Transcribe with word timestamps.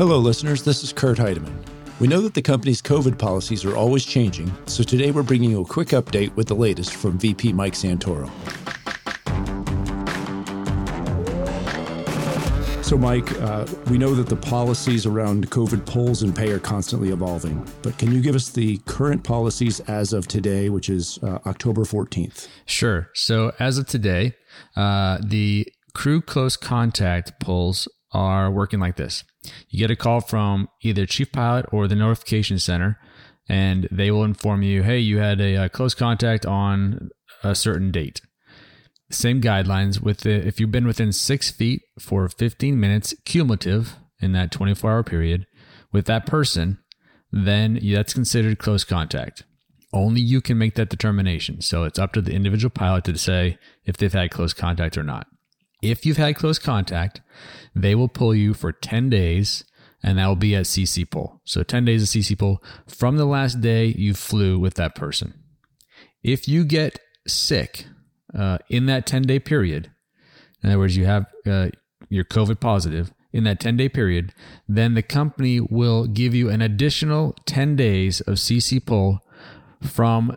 Hello, 0.00 0.18
listeners. 0.18 0.62
This 0.62 0.82
is 0.82 0.94
Kurt 0.94 1.18
Heidemann. 1.18 1.62
We 2.00 2.08
know 2.08 2.22
that 2.22 2.32
the 2.32 2.40
company's 2.40 2.80
COVID 2.80 3.18
policies 3.18 3.66
are 3.66 3.76
always 3.76 4.02
changing, 4.02 4.50
so 4.64 4.82
today 4.82 5.10
we're 5.10 5.22
bringing 5.22 5.50
you 5.50 5.60
a 5.60 5.64
quick 5.66 5.88
update 5.88 6.34
with 6.36 6.48
the 6.48 6.54
latest 6.54 6.94
from 6.94 7.18
VP 7.18 7.52
Mike 7.52 7.74
Santoro. 7.74 8.30
So, 12.82 12.96
Mike, 12.96 13.30
uh, 13.42 13.66
we 13.90 13.98
know 13.98 14.14
that 14.14 14.30
the 14.30 14.36
policies 14.36 15.04
around 15.04 15.50
COVID 15.50 15.84
polls 15.84 16.22
and 16.22 16.34
pay 16.34 16.50
are 16.50 16.58
constantly 16.58 17.10
evolving, 17.10 17.62
but 17.82 17.98
can 17.98 18.10
you 18.10 18.22
give 18.22 18.34
us 18.34 18.48
the 18.48 18.78
current 18.86 19.22
policies 19.22 19.80
as 19.80 20.14
of 20.14 20.26
today, 20.26 20.70
which 20.70 20.88
is 20.88 21.18
uh, 21.22 21.40
October 21.44 21.82
14th? 21.82 22.48
Sure. 22.64 23.10
So, 23.12 23.52
as 23.58 23.76
of 23.76 23.86
today, 23.86 24.34
uh, 24.76 25.18
the 25.22 25.70
crew 25.92 26.22
close 26.22 26.56
contact 26.56 27.38
polls 27.38 27.86
are 28.12 28.50
working 28.50 28.80
like 28.80 28.96
this. 28.96 29.24
You 29.68 29.78
get 29.78 29.90
a 29.90 29.96
call 29.96 30.20
from 30.20 30.68
either 30.82 31.06
chief 31.06 31.32
pilot 31.32 31.66
or 31.72 31.86
the 31.86 31.94
notification 31.94 32.58
center, 32.58 32.98
and 33.48 33.88
they 33.90 34.10
will 34.10 34.24
inform 34.24 34.62
you, 34.62 34.82
hey, 34.82 34.98
you 34.98 35.18
had 35.18 35.40
a, 35.40 35.64
a 35.64 35.68
close 35.68 35.94
contact 35.94 36.46
on 36.46 37.10
a 37.42 37.54
certain 37.54 37.90
date. 37.90 38.20
Same 39.10 39.40
guidelines 39.40 40.00
with 40.00 40.20
the, 40.20 40.30
if 40.30 40.60
you've 40.60 40.70
been 40.70 40.86
within 40.86 41.12
six 41.12 41.50
feet 41.50 41.82
for 41.98 42.28
15 42.28 42.78
minutes 42.78 43.14
cumulative 43.24 43.96
in 44.20 44.32
that 44.32 44.52
24 44.52 44.90
hour 44.90 45.02
period 45.02 45.46
with 45.92 46.06
that 46.06 46.26
person, 46.26 46.78
then 47.32 47.80
that's 47.82 48.14
considered 48.14 48.58
close 48.58 48.84
contact. 48.84 49.44
Only 49.92 50.20
you 50.20 50.40
can 50.40 50.58
make 50.58 50.76
that 50.76 50.88
determination. 50.88 51.60
So 51.60 51.82
it's 51.82 51.98
up 51.98 52.12
to 52.12 52.20
the 52.20 52.32
individual 52.32 52.70
pilot 52.70 53.04
to 53.04 53.18
say 53.18 53.58
if 53.84 53.96
they've 53.96 54.12
had 54.12 54.30
close 54.30 54.52
contact 54.52 54.96
or 54.96 55.02
not. 55.02 55.26
If 55.82 56.04
you've 56.04 56.16
had 56.16 56.36
close 56.36 56.58
contact, 56.58 57.20
they 57.74 57.94
will 57.94 58.08
pull 58.08 58.34
you 58.34 58.54
for 58.54 58.72
10 58.72 59.10
days 59.10 59.64
and 60.02 60.18
that 60.18 60.26
will 60.26 60.36
be 60.36 60.54
at 60.54 60.64
CC 60.64 61.08
pull. 61.08 61.40
So 61.44 61.62
10 61.62 61.84
days 61.84 62.02
of 62.02 62.08
CC 62.08 62.38
pull 62.38 62.62
from 62.86 63.16
the 63.16 63.26
last 63.26 63.60
day 63.60 63.86
you 63.86 64.14
flew 64.14 64.58
with 64.58 64.74
that 64.74 64.94
person. 64.94 65.34
If 66.22 66.48
you 66.48 66.64
get 66.64 66.98
sick 67.26 67.86
uh, 68.36 68.58
in 68.68 68.86
that 68.86 69.06
10 69.06 69.22
day 69.22 69.38
period, 69.38 69.90
in 70.62 70.70
other 70.70 70.78
words, 70.78 70.96
you 70.96 71.06
have 71.06 71.26
uh, 71.46 71.68
your 72.08 72.24
COVID 72.24 72.60
positive 72.60 73.12
in 73.32 73.44
that 73.44 73.60
10 73.60 73.76
day 73.76 73.88
period, 73.88 74.34
then 74.68 74.94
the 74.94 75.02
company 75.02 75.60
will 75.60 76.06
give 76.06 76.34
you 76.34 76.50
an 76.50 76.60
additional 76.60 77.34
10 77.46 77.76
days 77.76 78.20
of 78.22 78.34
CC 78.34 78.84
pull 78.84 79.20
from 79.82 80.36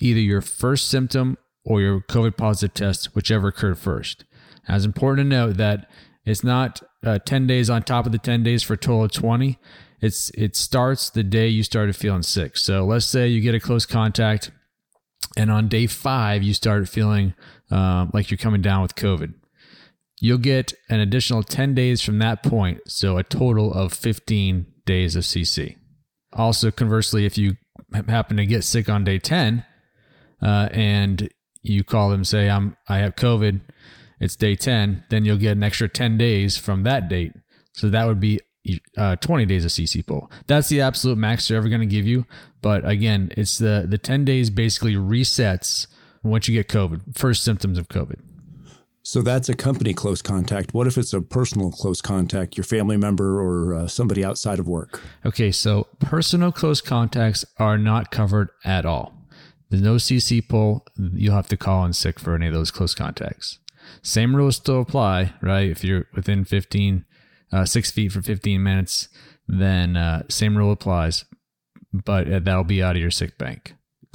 either 0.00 0.20
your 0.20 0.40
first 0.40 0.88
symptom 0.88 1.36
or 1.64 1.80
your 1.80 2.00
COVID 2.00 2.36
positive 2.36 2.74
test, 2.74 3.14
whichever 3.14 3.48
occurred 3.48 3.78
first. 3.78 4.24
Now, 4.68 4.76
it's 4.76 4.84
important 4.84 5.30
to 5.30 5.36
note 5.36 5.56
that 5.56 5.90
it's 6.24 6.44
not 6.44 6.82
uh, 7.04 7.18
10 7.18 7.46
days 7.46 7.68
on 7.68 7.82
top 7.82 8.06
of 8.06 8.12
the 8.12 8.18
10 8.18 8.42
days 8.42 8.62
for 8.62 8.74
a 8.74 8.78
total 8.78 9.04
of 9.04 9.12
20. 9.12 9.58
It's 10.00 10.30
it 10.30 10.54
starts 10.54 11.08
the 11.08 11.22
day 11.22 11.48
you 11.48 11.62
started 11.62 11.96
feeling 11.96 12.22
sick. 12.22 12.58
So 12.58 12.84
let's 12.84 13.06
say 13.06 13.28
you 13.28 13.40
get 13.40 13.54
a 13.54 13.60
close 13.60 13.86
contact, 13.86 14.50
and 15.36 15.50
on 15.50 15.68
day 15.68 15.86
five 15.86 16.42
you 16.42 16.52
start 16.52 16.88
feeling 16.88 17.32
uh, 17.70 18.06
like 18.12 18.30
you're 18.30 18.38
coming 18.38 18.60
down 18.60 18.82
with 18.82 18.96
COVID. 18.96 19.32
You'll 20.20 20.38
get 20.38 20.74
an 20.90 21.00
additional 21.00 21.42
10 21.42 21.74
days 21.74 22.02
from 22.02 22.18
that 22.18 22.42
point, 22.42 22.80
so 22.86 23.16
a 23.16 23.22
total 23.24 23.72
of 23.72 23.92
15 23.92 24.66
days 24.84 25.16
of 25.16 25.24
CC. 25.24 25.76
Also, 26.32 26.70
conversely, 26.70 27.24
if 27.24 27.38
you 27.38 27.56
happen 28.08 28.36
to 28.36 28.46
get 28.46 28.64
sick 28.64 28.88
on 28.88 29.04
day 29.04 29.18
10 29.18 29.64
uh, 30.42 30.68
and 30.72 31.30
you 31.62 31.82
call 31.82 32.10
them 32.10 32.24
say 32.24 32.50
I'm 32.50 32.76
I 32.88 32.98
have 32.98 33.16
COVID 33.16 33.60
it's 34.20 34.36
day 34.36 34.54
10, 34.54 35.04
then 35.10 35.24
you'll 35.24 35.36
get 35.36 35.52
an 35.52 35.62
extra 35.62 35.88
10 35.88 36.16
days 36.16 36.56
from 36.56 36.82
that 36.84 37.08
date. 37.08 37.32
So 37.72 37.88
that 37.90 38.06
would 38.06 38.20
be 38.20 38.40
uh, 38.96 39.16
20 39.16 39.46
days 39.46 39.64
of 39.64 39.70
CC 39.70 40.06
pull. 40.06 40.30
That's 40.46 40.68
the 40.68 40.80
absolute 40.80 41.18
max 41.18 41.48
they're 41.48 41.56
ever 41.56 41.68
going 41.68 41.80
to 41.80 41.86
give 41.86 42.06
you. 42.06 42.26
But 42.62 42.88
again, 42.88 43.30
it's 43.36 43.58
the, 43.58 43.86
the 43.88 43.98
10 43.98 44.24
days 44.24 44.50
basically 44.50 44.94
resets 44.94 45.86
once 46.22 46.48
you 46.48 46.54
get 46.54 46.68
COVID, 46.68 47.16
first 47.16 47.44
symptoms 47.44 47.78
of 47.78 47.88
COVID. 47.88 48.20
So 49.06 49.20
that's 49.20 49.50
a 49.50 49.54
company 49.54 49.92
close 49.92 50.22
contact. 50.22 50.72
What 50.72 50.86
if 50.86 50.96
it's 50.96 51.12
a 51.12 51.20
personal 51.20 51.70
close 51.70 52.00
contact, 52.00 52.56
your 52.56 52.64
family 52.64 52.96
member 52.96 53.38
or 53.38 53.74
uh, 53.74 53.86
somebody 53.86 54.24
outside 54.24 54.58
of 54.58 54.66
work? 54.66 55.02
Okay, 55.26 55.52
so 55.52 55.88
personal 55.98 56.50
close 56.50 56.80
contacts 56.80 57.44
are 57.58 57.76
not 57.76 58.10
covered 58.10 58.48
at 58.64 58.86
all. 58.86 59.14
There's 59.68 59.82
no 59.82 59.96
CC 59.96 60.46
pull. 60.46 60.86
You'll 60.96 61.34
have 61.34 61.48
to 61.48 61.56
call 61.58 61.84
in 61.84 61.92
sick 61.92 62.18
for 62.18 62.34
any 62.34 62.46
of 62.46 62.54
those 62.54 62.70
close 62.70 62.94
contacts. 62.94 63.58
Same 64.02 64.34
rules 64.34 64.56
still 64.56 64.80
apply, 64.80 65.34
right? 65.40 65.68
If 65.68 65.84
you're 65.84 66.06
within 66.14 66.44
15, 66.44 67.04
uh, 67.52 67.64
six 67.64 67.90
feet 67.90 68.12
for 68.12 68.22
15 68.22 68.62
minutes, 68.62 69.08
then 69.46 69.96
uh, 69.96 70.22
same 70.28 70.56
rule 70.56 70.72
applies, 70.72 71.24
but 71.92 72.30
uh, 72.30 72.40
that'll 72.40 72.64
be 72.64 72.82
out 72.82 72.96
of 72.96 73.02
your 73.02 73.10
sick 73.10 73.38
bank. 73.38 73.74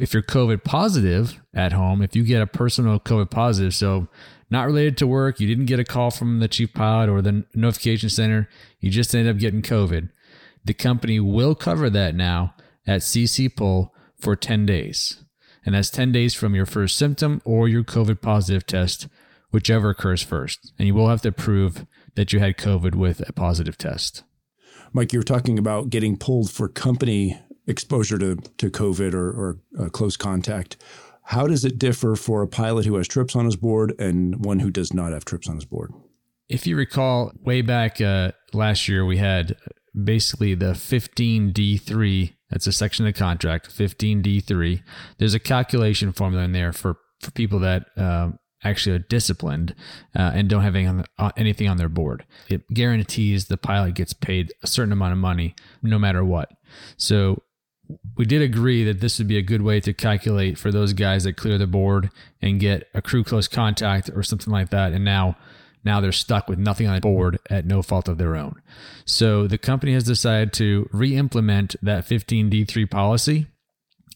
If 0.00 0.14
you're 0.14 0.22
COVID 0.22 0.64
positive 0.64 1.40
at 1.54 1.72
home, 1.72 2.00
if 2.02 2.14
you 2.14 2.22
get 2.22 2.42
a 2.42 2.46
personal 2.46 3.00
COVID 3.00 3.30
positive, 3.30 3.74
so 3.74 4.08
not 4.50 4.66
related 4.66 4.96
to 4.98 5.06
work, 5.06 5.40
you 5.40 5.46
didn't 5.46 5.66
get 5.66 5.80
a 5.80 5.84
call 5.84 6.10
from 6.10 6.40
the 6.40 6.48
chief 6.48 6.72
pilot 6.72 7.08
or 7.08 7.22
the 7.22 7.44
notification 7.54 8.08
center, 8.08 8.48
you 8.80 8.90
just 8.90 9.14
ended 9.14 9.34
up 9.34 9.40
getting 9.40 9.62
COVID, 9.62 10.10
the 10.64 10.74
company 10.74 11.20
will 11.20 11.54
cover 11.54 11.90
that 11.90 12.14
now 12.14 12.54
at 12.86 13.00
CC 13.00 13.54
Pull 13.54 13.94
for 14.18 14.36
10 14.36 14.66
days. 14.66 15.24
And 15.64 15.74
that's 15.74 15.90
10 15.90 16.12
days 16.12 16.34
from 16.34 16.54
your 16.54 16.66
first 16.66 16.96
symptom 16.96 17.42
or 17.44 17.68
your 17.68 17.84
COVID 17.84 18.20
positive 18.20 18.66
test 18.66 19.08
whichever 19.50 19.90
occurs 19.90 20.22
first. 20.22 20.72
And 20.78 20.86
you 20.86 20.94
will 20.94 21.08
have 21.08 21.22
to 21.22 21.32
prove 21.32 21.86
that 22.14 22.32
you 22.32 22.38
had 22.38 22.56
COVID 22.56 22.94
with 22.94 23.28
a 23.28 23.32
positive 23.32 23.76
test. 23.78 24.24
Mike, 24.92 25.12
you 25.12 25.18
were 25.18 25.24
talking 25.24 25.58
about 25.58 25.90
getting 25.90 26.16
pulled 26.16 26.50
for 26.50 26.68
company 26.68 27.38
exposure 27.66 28.18
to, 28.18 28.36
to 28.58 28.70
COVID 28.70 29.14
or, 29.14 29.30
or 29.30 29.58
uh, 29.78 29.88
close 29.88 30.16
contact. 30.16 30.76
How 31.24 31.46
does 31.46 31.64
it 31.64 31.78
differ 31.78 32.16
for 32.16 32.42
a 32.42 32.48
pilot 32.48 32.86
who 32.86 32.96
has 32.96 33.06
trips 33.06 33.36
on 33.36 33.44
his 33.44 33.56
board 33.56 33.94
and 34.00 34.44
one 34.44 34.58
who 34.58 34.70
does 34.70 34.92
not 34.92 35.12
have 35.12 35.24
trips 35.24 35.48
on 35.48 35.54
his 35.54 35.64
board? 35.64 35.92
If 36.48 36.66
you 36.66 36.76
recall, 36.76 37.30
way 37.44 37.62
back 37.62 38.00
uh, 38.00 38.32
last 38.52 38.88
year, 38.88 39.04
we 39.04 39.18
had 39.18 39.56
basically 39.94 40.54
the 40.54 40.72
15D3. 40.72 42.34
That's 42.50 42.66
a 42.66 42.72
section 42.72 43.06
of 43.06 43.14
the 43.14 43.18
contract, 43.18 43.70
15D3. 43.70 44.82
There's 45.18 45.34
a 45.34 45.38
calculation 45.38 46.12
formula 46.12 46.44
in 46.44 46.52
there 46.52 46.72
for, 46.72 46.96
for 47.20 47.30
people 47.30 47.60
that 47.60 47.86
uh, 47.96 48.30
actually 48.64 48.96
are 48.96 49.00
disciplined 49.00 49.74
uh, 50.16 50.32
and 50.34 50.48
don't 50.48 50.62
have 50.62 50.74
anything 50.74 50.88
on, 50.88 50.96
the, 50.98 51.04
uh, 51.18 51.30
anything 51.36 51.68
on 51.68 51.76
their 51.76 51.88
board. 51.88 52.24
It 52.48 52.68
guarantees 52.72 53.46
the 53.46 53.56
pilot 53.56 53.94
gets 53.94 54.12
paid 54.12 54.52
a 54.62 54.66
certain 54.66 54.92
amount 54.92 55.12
of 55.12 55.18
money 55.18 55.54
no 55.82 55.98
matter 55.98 56.24
what. 56.24 56.50
So 56.96 57.42
we 58.16 58.24
did 58.24 58.42
agree 58.42 58.84
that 58.84 59.00
this 59.00 59.18
would 59.18 59.28
be 59.28 59.38
a 59.38 59.42
good 59.42 59.62
way 59.62 59.80
to 59.80 59.92
calculate 59.92 60.58
for 60.58 60.70
those 60.70 60.92
guys 60.92 61.24
that 61.24 61.36
clear 61.36 61.58
the 61.58 61.66
board 61.66 62.10
and 62.40 62.60
get 62.60 62.88
a 62.94 63.02
crew 63.02 63.24
close 63.24 63.48
contact 63.48 64.10
or 64.14 64.22
something 64.22 64.52
like 64.52 64.70
that. 64.70 64.92
And 64.92 65.04
now, 65.04 65.36
now 65.84 66.00
they're 66.00 66.12
stuck 66.12 66.48
with 66.48 66.58
nothing 66.58 66.86
on 66.86 66.94
the 66.94 67.00
board 67.00 67.38
at 67.48 67.64
no 67.64 67.82
fault 67.82 68.08
of 68.08 68.18
their 68.18 68.36
own. 68.36 68.60
So 69.04 69.46
the 69.46 69.58
company 69.58 69.94
has 69.94 70.04
decided 70.04 70.52
to 70.54 70.88
re-implement 70.92 71.76
that 71.82 72.06
15D3 72.06 72.90
policy. 72.90 73.46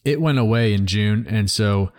It 0.03 0.21
went 0.21 0.37
away 0.37 0.73
in 0.73 0.85
June, 0.85 1.25
and 1.27 1.49
so 1.49 1.91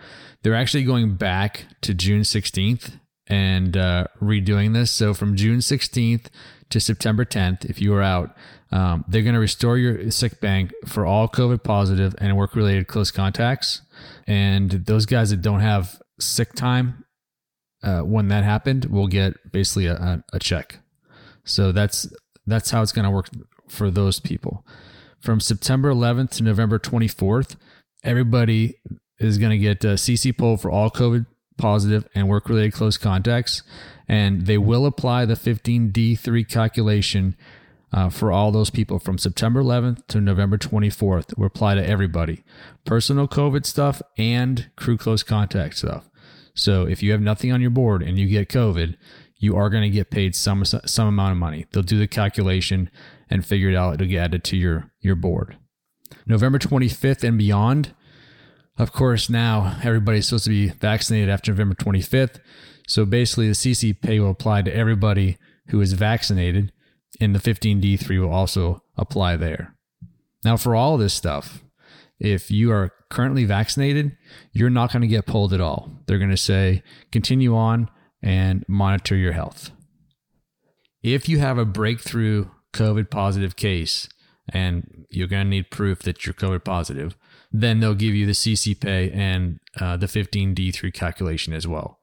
they're 0.47 0.55
actually 0.55 0.85
going 0.85 1.15
back 1.15 1.65
to 1.81 1.93
June 1.93 2.21
16th 2.21 3.01
and 3.27 3.75
uh, 3.75 4.07
redoing 4.21 4.73
this. 4.73 4.91
So 4.91 5.13
from 5.13 5.35
June 5.35 5.57
16th 5.57 6.27
to 6.69 6.79
September 6.79 7.25
10th, 7.25 7.65
if 7.65 7.81
you 7.81 7.93
are 7.93 8.01
out, 8.01 8.33
um, 8.71 9.03
they're 9.09 9.23
going 9.23 9.33
to 9.33 9.41
restore 9.41 9.77
your 9.77 10.09
sick 10.09 10.39
bank 10.39 10.71
for 10.85 11.05
all 11.05 11.27
COVID 11.27 11.65
positive 11.65 12.15
and 12.19 12.37
work 12.37 12.55
related 12.55 12.87
close 12.87 13.11
contacts. 13.11 13.81
And 14.25 14.71
those 14.71 15.05
guys 15.05 15.31
that 15.31 15.41
don't 15.41 15.59
have 15.59 16.01
sick 16.17 16.53
time 16.53 17.03
uh, 17.83 18.03
when 18.03 18.29
that 18.29 18.45
happened 18.45 18.85
will 18.85 19.07
get 19.07 19.51
basically 19.51 19.87
a, 19.87 20.23
a 20.31 20.39
check. 20.39 20.79
So 21.43 21.73
that's 21.73 22.09
that's 22.45 22.71
how 22.71 22.81
it's 22.83 22.93
going 22.93 23.03
to 23.03 23.11
work 23.11 23.27
for 23.67 23.91
those 23.91 24.21
people. 24.21 24.65
From 25.19 25.41
September 25.41 25.91
11th 25.91 26.37
to 26.37 26.43
November 26.43 26.79
24th, 26.79 27.57
everybody 28.01 28.77
is 29.19 29.37
going 29.37 29.51
to 29.51 29.57
get 29.57 29.83
a 29.83 29.95
CC 29.95 30.35
pull 30.35 30.57
for 30.57 30.69
all 30.69 30.89
COVID 30.89 31.25
positive 31.57 32.07
and 32.13 32.29
work 32.29 32.49
related 32.49 32.73
close 32.73 32.97
contacts. 32.97 33.63
And 34.07 34.45
they 34.45 34.57
will 34.57 34.85
apply 34.85 35.25
the 35.25 35.33
15D3 35.33 36.47
calculation 36.47 37.35
uh, 37.91 38.09
for 38.09 38.31
all 38.31 38.51
those 38.51 38.69
people 38.69 38.99
from 38.99 39.17
September 39.17 39.61
11th 39.61 40.05
to 40.07 40.21
November 40.21 40.57
24th. 40.57 41.37
Will 41.37 41.47
apply 41.47 41.75
to 41.75 41.85
everybody 41.85 42.43
personal 42.85 43.27
COVID 43.27 43.65
stuff 43.65 44.01
and 44.17 44.69
crew 44.75 44.97
close 44.97 45.23
contact 45.23 45.77
stuff. 45.77 46.09
So 46.53 46.87
if 46.87 47.03
you 47.03 47.11
have 47.11 47.21
nothing 47.21 47.51
on 47.51 47.61
your 47.61 47.69
board 47.69 48.01
and 48.01 48.17
you 48.17 48.27
get 48.27 48.49
COVID, 48.49 48.97
you 49.37 49.55
are 49.55 49.69
going 49.69 49.83
to 49.83 49.89
get 49.89 50.09
paid 50.09 50.35
some 50.35 50.65
some 50.65 51.07
amount 51.07 51.33
of 51.33 51.37
money. 51.37 51.65
They'll 51.71 51.83
do 51.83 51.99
the 51.99 52.07
calculation 52.07 52.89
and 53.29 53.45
figure 53.45 53.69
it 53.69 53.75
out. 53.75 53.95
It'll 53.95 54.07
get 54.07 54.23
added 54.23 54.43
to 54.45 54.57
your 54.57 54.91
your 54.99 55.15
board. 55.15 55.57
November 56.25 56.57
25th 56.57 57.23
and 57.23 57.37
beyond, 57.37 57.93
of 58.77 58.91
course, 58.91 59.29
now 59.29 59.77
everybody's 59.83 60.27
supposed 60.27 60.45
to 60.45 60.49
be 60.49 60.69
vaccinated 60.69 61.29
after 61.29 61.51
November 61.51 61.75
25th. 61.75 62.39
So 62.87 63.05
basically, 63.05 63.47
the 63.47 63.53
CC 63.53 63.99
pay 63.99 64.19
will 64.19 64.31
apply 64.31 64.61
to 64.63 64.75
everybody 64.75 65.37
who 65.69 65.81
is 65.81 65.93
vaccinated 65.93 66.71
and 67.19 67.35
the 67.35 67.39
15D3 67.39 68.21
will 68.21 68.33
also 68.33 68.83
apply 68.97 69.35
there. 69.35 69.75
Now, 70.43 70.57
for 70.57 70.75
all 70.75 70.97
this 70.97 71.13
stuff, 71.13 71.63
if 72.19 72.49
you 72.51 72.71
are 72.71 72.91
currently 73.09 73.45
vaccinated, 73.45 74.15
you're 74.51 74.69
not 74.69 74.91
going 74.91 75.01
to 75.01 75.07
get 75.07 75.25
pulled 75.25 75.53
at 75.53 75.61
all. 75.61 75.91
They're 76.05 76.17
going 76.17 76.29
to 76.29 76.37
say 76.37 76.83
continue 77.11 77.55
on 77.55 77.89
and 78.21 78.65
monitor 78.67 79.15
your 79.15 79.33
health. 79.33 79.71
If 81.03 81.29
you 81.29 81.39
have 81.39 81.57
a 81.57 81.65
breakthrough 81.65 82.47
COVID 82.73 83.09
positive 83.09 83.55
case 83.55 84.07
and 84.49 85.05
you're 85.09 85.27
going 85.27 85.43
to 85.43 85.49
need 85.49 85.71
proof 85.71 85.99
that 86.03 86.25
you're 86.25 86.33
COVID 86.33 86.63
positive, 86.63 87.17
then 87.51 87.79
they'll 87.79 87.93
give 87.93 88.15
you 88.15 88.25
the 88.25 88.31
CC 88.33 88.79
pay 88.79 89.11
and 89.11 89.59
uh, 89.79 89.97
the 89.97 90.07
15D3 90.07 90.93
calculation 90.93 91.53
as 91.53 91.67
well. 91.67 91.99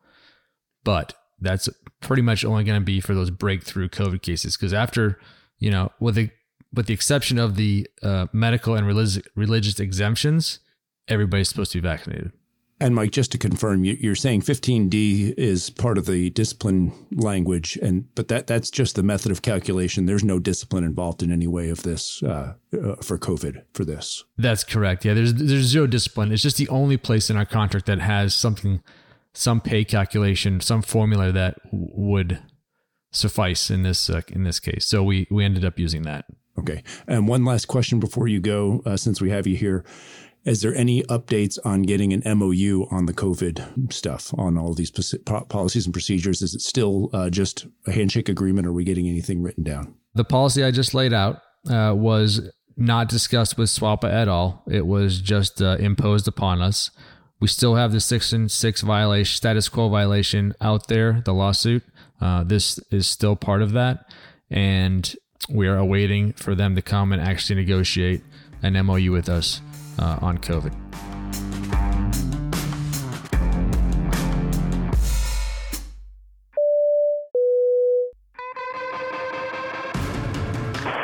But 0.85 1.14
that's 1.41 1.69
pretty 2.00 2.23
much 2.23 2.44
only 2.44 2.64
going 2.64 2.81
to 2.81 2.85
be 2.85 3.00
for 3.00 3.14
those 3.14 3.31
breakthrough 3.31 3.88
COVID 3.88 4.23
cases 4.23 4.56
because 4.56 4.73
after, 4.73 5.19
you 5.58 5.70
know, 5.70 5.91
with 6.00 6.14
the 6.14 6.31
with 6.73 6.87
the 6.87 6.94
exception 6.94 7.38
of 7.38 7.55
the 7.55 7.87
uh, 8.02 8.26
medical 8.32 8.75
and 8.75 8.87
religious 8.87 9.23
religious 9.37 9.79
exemptions, 9.81 10.61
everybody's 11.08 11.49
supposed 11.49 11.73
to 11.73 11.81
be 11.81 11.88
vaccinated. 11.88 12.32
And 12.80 12.94
Mike, 12.94 13.12
just 13.12 13.30
to 13.32 13.38
confirm, 13.38 13.84
you're 13.84 14.16
saying 14.16 14.42
15D 14.42 15.34
is 15.38 15.70
part 15.70 15.96
of 15.96 16.06
the 16.06 16.30
discipline 16.30 16.92
language, 17.12 17.78
and 17.80 18.12
but 18.16 18.26
that 18.28 18.48
that's 18.48 18.68
just 18.68 18.96
the 18.96 19.02
method 19.02 19.30
of 19.30 19.42
calculation. 19.42 20.06
There's 20.06 20.24
no 20.24 20.40
discipline 20.40 20.82
involved 20.82 21.22
in 21.22 21.30
any 21.30 21.46
way 21.46 21.70
of 21.70 21.84
this 21.84 22.20
uh, 22.24 22.54
uh, 22.72 22.96
for 22.96 23.16
COVID 23.16 23.62
for 23.72 23.84
this. 23.84 24.24
That's 24.36 24.64
correct. 24.64 25.04
Yeah, 25.04 25.14
there's 25.14 25.34
there's 25.34 25.66
zero 25.66 25.86
discipline. 25.86 26.32
It's 26.32 26.42
just 26.42 26.56
the 26.56 26.68
only 26.68 26.96
place 26.96 27.30
in 27.30 27.36
our 27.36 27.46
contract 27.46 27.86
that 27.86 28.00
has 28.00 28.34
something, 28.34 28.82
some 29.32 29.60
pay 29.60 29.84
calculation, 29.84 30.60
some 30.60 30.82
formula 30.82 31.30
that 31.30 31.60
would 31.70 32.42
suffice 33.12 33.70
in 33.70 33.84
this 33.84 34.10
uh, 34.10 34.22
in 34.28 34.42
this 34.42 34.58
case. 34.58 34.84
So 34.84 35.04
we 35.04 35.28
we 35.30 35.44
ended 35.44 35.64
up 35.64 35.78
using 35.78 36.02
that. 36.02 36.24
Okay. 36.58 36.82
And 37.06 37.28
one 37.28 37.44
last 37.44 37.66
question 37.66 38.00
before 38.00 38.28
you 38.28 38.40
go, 38.40 38.82
uh, 38.84 38.96
since 38.96 39.20
we 39.20 39.30
have 39.30 39.46
you 39.46 39.56
here. 39.56 39.84
Is 40.44 40.61
there 40.61 40.75
any 40.75 41.02
updates 41.05 41.58
on 41.64 41.82
getting 41.82 42.12
an 42.12 42.38
MOU 42.38 42.87
on 42.91 43.06
the 43.06 43.14
COVID 43.14 43.91
stuff, 43.91 44.32
on 44.37 44.58
all 44.58 44.75
these 44.75 44.91
policies 45.49 45.87
and 45.87 45.94
procedures? 45.94 46.43
Is 46.43 46.55
it 46.55 46.61
still 46.61 47.08
uh, 47.14 47.31
just 47.31 47.67
a 47.87 47.93
handshake 47.93 48.29
agreement? 48.29 48.67
Or 48.67 48.70
are 48.70 48.75
we 48.75 48.85
getting 48.85 49.08
anything 49.08 49.43
written 49.43 49.64
down? 49.64 49.94
The 50.14 50.25
policy 50.25 50.62
I 50.62 50.70
just 50.70 50.93
laid 50.93 51.14
out 51.14 51.41
uh, 51.70 51.94
was 51.96 52.50
not 52.76 53.08
discussed 53.08 53.56
with 53.56 53.70
SWAPA 53.70 54.12
at 54.12 54.29
all. 54.29 54.62
It 54.70 54.87
was 54.87 55.20
just 55.20 55.62
uh, 55.62 55.76
imposed 55.79 56.29
upon 56.29 56.61
us. 56.61 56.91
We 57.41 57.49
still 57.49 57.76
have 57.76 57.93
the 57.93 58.00
six 58.00 58.32
and 58.32 58.50
six 58.50 58.82
violation, 58.82 59.35
status 59.35 59.70
quo 59.70 59.88
violation 59.88 60.55
out 60.61 60.88
there, 60.88 61.23
the 61.25 61.32
lawsuit. 61.32 61.85
Uh, 62.20 62.44
this 62.44 62.79
is 62.91 63.06
still 63.06 63.35
part 63.35 63.62
of 63.62 63.73
that. 63.73 64.12
And 64.50 65.14
we 65.49 65.69
are 65.69 65.79
awaiting 65.79 66.35
for 66.35 66.55
them 66.55 66.75
to 66.76 66.82
come 66.82 67.12
and 67.12 67.23
actually 67.23 67.56
negotiate 67.56 68.23
an 68.62 68.75
MOU 68.87 69.11
with 69.11 69.29
us 69.29 69.62
uh, 69.99 70.19
on 70.20 70.38
COVID. 70.38 70.73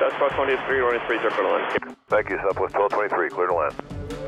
Southwest 0.01 0.35
23, 0.35 0.79
running 0.79 1.01
3, 1.07 1.19
clear 1.19 1.31
to 1.31 1.49
land. 1.49 1.97
Thank 2.09 2.31
you, 2.31 2.37
Southwest 2.37 2.75
1223, 2.75 3.29
clear 3.31 3.47
to 3.47 3.55
land. 3.55 4.19